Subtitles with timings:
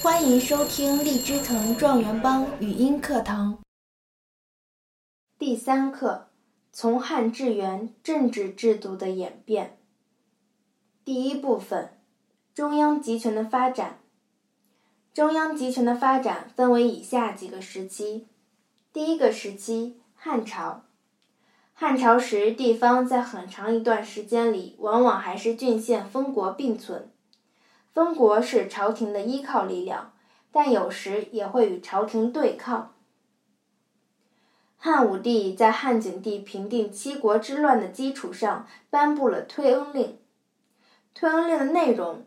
[0.00, 3.58] 欢迎收听荔枝藤状元帮语音课堂。
[5.36, 6.28] 第三课：
[6.72, 9.76] 从汉至元政治制度的演变。
[11.04, 11.98] 第一部分：
[12.54, 13.98] 中央集权的发展。
[15.12, 18.28] 中央集权的发展分为以下几个时期。
[18.92, 20.84] 第一个时期，汉朝。
[21.74, 27.10] 汉朝时，地方在很长一段时间里，往往还是郡县封国并存。
[27.98, 30.12] 封国是朝廷的依靠力量，
[30.52, 32.94] 但有时也会与朝廷对抗。
[34.76, 40.16] 汉武帝在汉景帝平定七国之乱的基础上，颁布了推恩令。
[41.12, 42.24] 推恩令的内容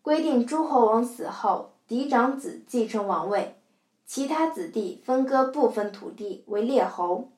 [0.00, 3.60] 规定，诸侯王死后，嫡长子继承王位，
[4.06, 7.28] 其他子弟分割部分土地为列侯。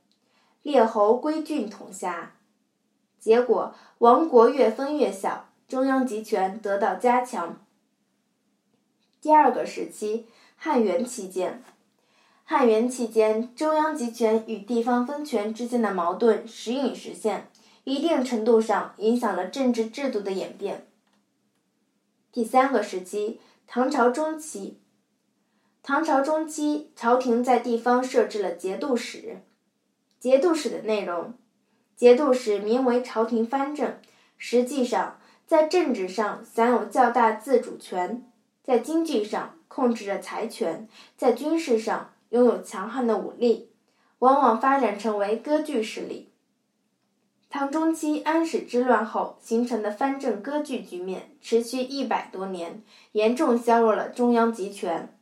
[0.62, 2.34] 列侯归郡统辖，
[3.18, 7.64] 结果王国越分越小，中央集权得到加强。
[9.22, 11.64] 第二个时期，汉元期间，
[12.44, 17.48] 汉元期间，中央集权与地方分权之间的矛盾时隐时现，
[17.84, 20.86] 一定程度上影响了政治制度的演变。
[22.30, 24.78] 第三个时期，唐朝中期，
[25.82, 29.40] 唐朝中期，朝廷在地方设置了节度使。
[30.20, 31.32] 节度使的内容，
[31.96, 34.02] 节度使名为朝廷藩镇，
[34.36, 35.18] 实际上
[35.52, 38.24] 在政治上享有较大自主权，
[38.62, 43.68] 在经济上控制着财权，在军事上拥有强悍的武力，
[44.20, 46.32] 往往发展成为割据势力。
[47.50, 55.14] 唐中期安史之乱后形成的藩镇割据局面持续一百多年，严重削弱了中央集权。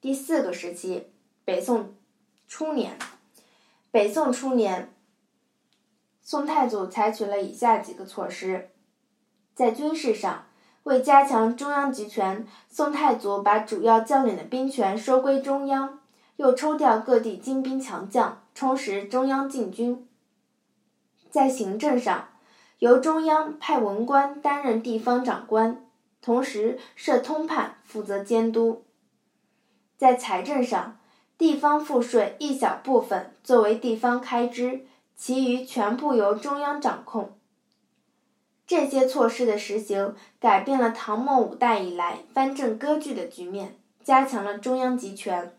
[0.00, 1.08] 第四个时期，
[1.44, 1.94] 北宋
[2.48, 2.98] 初年。
[3.90, 4.90] 北宋初年，
[6.22, 8.70] 宋太祖采取了以下几个措施：
[9.56, 10.44] 在军事上，
[10.82, 15.98] 为加强中央集权，宋太祖把主要将领的兵权收归中央，
[16.36, 20.06] 又抽调各地精兵强将，充实中央禁军。
[21.30, 22.28] 在行政上，
[22.80, 25.86] 由中央派文官担任地方长官，
[26.20, 28.84] 同时设通判负责监督。
[29.96, 30.98] 在财政上，
[31.38, 34.84] 地方赋税一小部分作为地方开支，
[35.16, 37.32] 其余全部由中央掌控。
[38.66, 45.56] 这些措施的实行，改变了唐末五代以来藩镇割据的局面，加强了中央集权。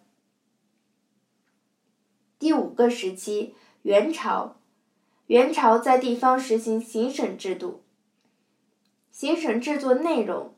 [2.37, 4.57] 第五个时期，元朝。
[5.27, 7.83] 元朝在地方实行行省制度。
[9.11, 10.53] 行省制度内容。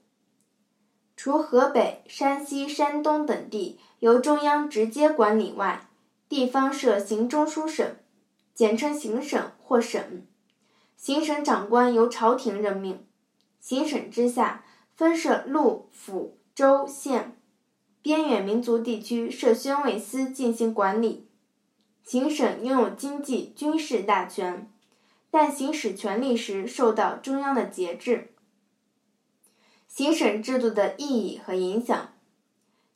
[1.15, 5.87] 除河北、山西、山东等地由中央直接管理外，
[6.27, 7.95] 地方设行中书省，
[8.53, 10.25] 简称行省或省。
[11.01, 13.05] 行省长官由朝廷任命。
[13.61, 14.65] 行省之下
[14.97, 17.37] 分设路、府、州、县。
[18.01, 21.29] 边远民族地区设宣慰司进行管理。
[22.03, 24.69] 行省拥有经济、军事大权，
[25.31, 28.33] 但行使权力时受到中央的节制。
[29.87, 32.09] 行省制度的意义和影响：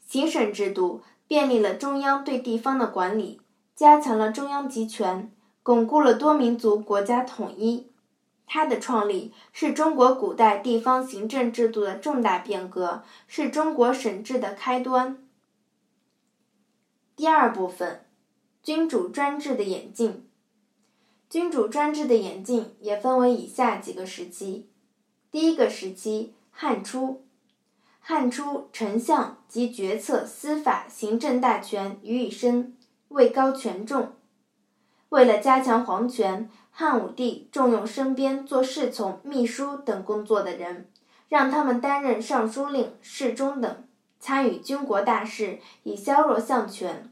[0.05, 3.39] 行省制度便利了中央对地方的管理，
[3.73, 5.31] 加强了中央集权，
[5.61, 7.92] 巩固了多民族国家统一。
[8.53, 15.17] 它的创立是中国古代地方行政制度的重大变革，是中国省制的开端。
[17.15, 18.05] 第二部分，
[18.61, 20.29] 君主专制的演进。
[21.31, 24.67] 君主专制的演进也分为以下几个时期：
[25.31, 26.35] 第一个时期。
[26.51, 27.25] 汉初，
[27.99, 32.77] 汉初丞相及决策、司法、行政大权于一身，
[33.07, 34.13] 位高权重。
[35.09, 40.89] 为了加强皇权，汉武帝重用身边做侍从、秘书等工作的人，
[41.29, 43.87] 让他们担任尚书令、侍中等，
[44.19, 47.09] 参与军国大事，以削弱相权。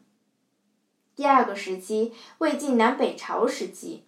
[1.16, 4.04] 第二个时期，魏晋南北朝时期。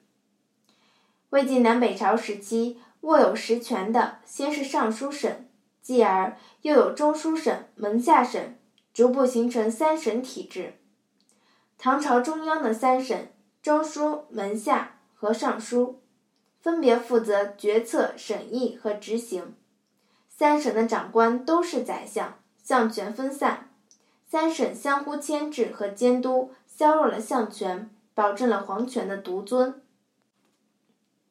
[1.30, 2.82] 魏晋南北朝时期。
[3.02, 5.46] 握有实权的，先是尚书省，
[5.82, 8.56] 继而又有中书省、门下省，
[8.94, 10.76] 逐步形成三省体制。
[11.78, 13.28] 唐朝中央的三省——
[13.62, 16.02] 中书、门下和尚书，
[16.60, 19.56] 分别负责决策、审议和执行。
[20.28, 23.70] 三省的长官都是宰相，相权分散。
[24.28, 29.82] 三省相互牵制和监督，削弱了相权，保证了皇权的独尊。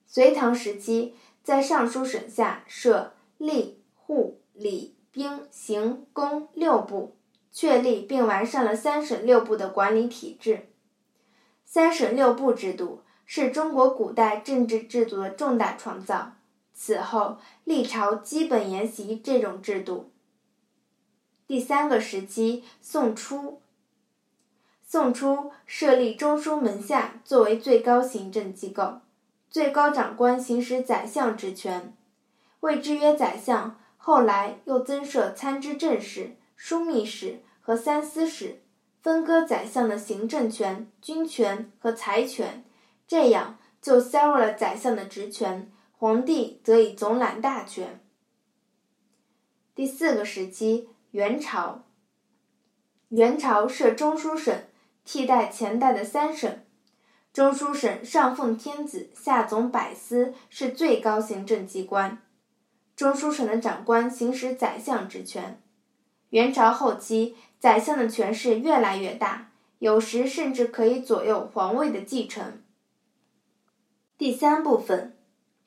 [0.06, 1.14] 隋唐时期。
[1.42, 7.16] 在尚书省下设吏、户、礼、兵、刑、工六部，
[7.50, 10.68] 确立并完善了三省六部的管理体制。
[11.64, 13.02] 三省六部制度
[13.34, 16.32] 是中国古代政治制度的重大创造。
[16.74, 20.10] 此后，历朝基本沿袭这种制度。
[21.46, 23.62] 第三个时期，宋初。
[24.86, 29.00] 宋初设立中书门下作为最高行政机构，
[29.48, 31.96] 最高长官行使宰相职权，
[32.60, 33.78] 谓之曰宰相。
[33.96, 38.60] 后来又增设参知政事、枢密使和三司使，
[39.00, 42.62] 分割宰相的行政权、军权和财权，
[43.06, 48.00] 这样就削弱了宰相的职权，皇帝则以总揽大权。
[49.74, 51.84] 第四个时期，元朝。
[53.08, 54.64] 元朝设中书省，
[55.04, 56.60] 替代前代的三省。
[57.32, 62.22] 中书省上奉天子，下总百司，是最高行政机关。
[62.96, 65.60] 中书省的长官行使宰相职权。
[66.30, 72.61] 元朝后期，宰相的权势越来越大，有时甚至可以左右皇位的继承。
[74.18, 75.16] 第三部分，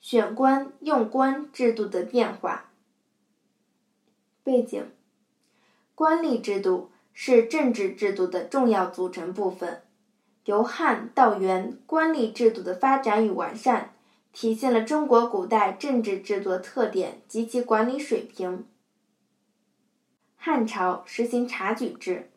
[0.00, 2.70] 选官用官制度的变化。
[4.42, 4.86] 背景：
[5.94, 9.82] 官吏制度是政治制度的重要组成部分。
[10.44, 13.92] 由汉到元，官吏制度的发展与完善。
[14.32, 18.66] 体现了中国古代政治制度的特点及其管理水平。
[20.36, 22.30] 汉朝实行察举制，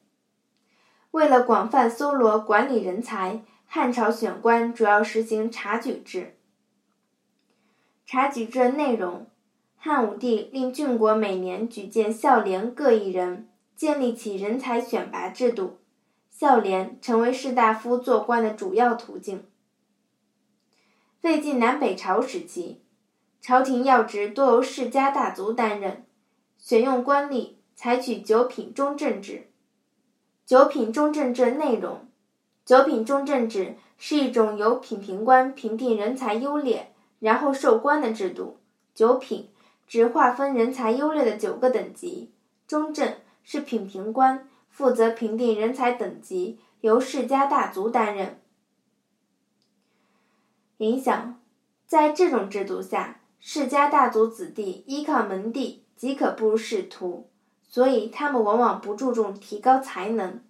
[1.12, 6.36] 为了广泛搜罗管理人才，汉朝选官主要实行察举制。
[8.04, 9.27] 察举制内容：
[9.77, 15.77] 汉武帝令郡国每年举荐孝廉各一人，建立起人才选拔制度，
[16.31, 19.45] 孝廉成为士大夫做官的主要途径。
[21.22, 22.81] 魏晋南北朝时期，
[23.39, 26.07] 朝廷要职多由世家大族担任，
[26.57, 29.51] 选用官吏采取九品中正制。
[30.44, 32.08] 九品中正制内容：
[32.69, 38.60] 九品中正制是一种由品评官评定人才优劣，然后授官的制度。
[38.94, 39.50] 九品
[39.88, 42.31] 指划分人才优劣的九个等级。
[42.68, 48.39] 中正是品评官，负责评定人才等级，由世家大族担任。
[50.77, 51.42] 影响，
[51.88, 57.27] 在这种制度下，世家大族子弟依靠门第即可步入仕途，
[57.68, 60.44] 所以他们往往不注重提高才能，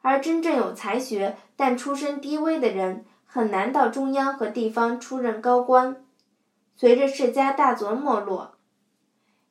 [0.00, 6.04] 而真正有才学但出身低微的人很难到中央和地方出任高官。
[6.76, 8.54] 随着世家大族没落，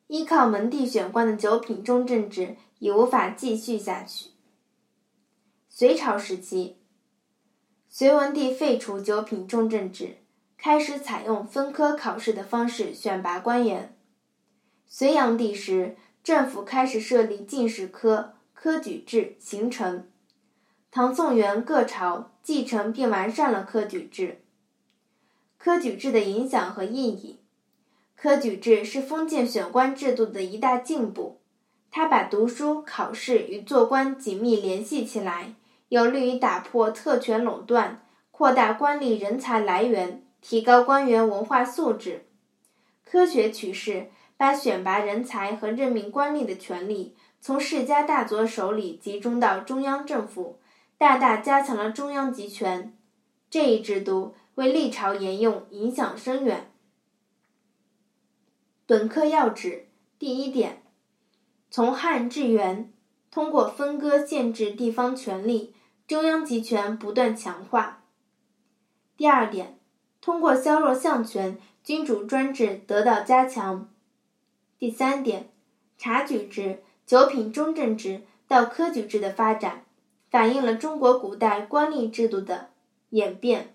[0.07, 4.29] 依靠门第选官的九品中正制已无法继续下去。
[5.69, 6.77] 隋朝时期。
[7.89, 10.17] 隋文帝废除九品中正制，
[10.57, 13.97] 开始采用分科考试的方式选拔官员。
[14.85, 20.07] 隋炀帝时，政府开始设立进士科、科举制，形成。
[20.91, 24.41] 唐宋元各朝继承并完善了科举制。
[25.57, 27.39] 科举制的影响和意义：
[28.15, 31.39] 科举制是封建选官制度的一大进步，
[31.91, 35.53] 它把读书考试与做官紧密联系起来。
[35.89, 42.25] 有利于打破特权垄断，扩大官吏人才来源，提高官员文化素质。
[43.05, 50.59] 科学取士把选拔人才和任命官吏的权力从世家大族手里集中到中央政府，
[50.97, 52.97] 大大加强了中央集权。
[53.49, 56.71] 这一制度为历朝沿用影响深远。
[58.85, 60.81] 本课要旨：第一点，
[61.69, 62.91] 从汉至元，
[63.29, 65.73] 通过分割限制地方权力。
[66.07, 68.05] 中央集权不断强化。
[69.17, 69.77] 第二点，
[70.21, 73.89] 通过削弱相权，君主专制得到加强。
[74.79, 75.49] 第三点，
[75.97, 79.83] 察举制、九品中正制到科举制的发展，
[80.29, 82.69] 反映了中国古代官吏制度的
[83.09, 83.73] 演变。